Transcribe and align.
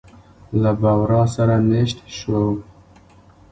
له 0.61 0.71
بورا 0.81 1.23
سره 1.35 1.55
مېشت 1.69 1.99
شوو. 2.17 2.47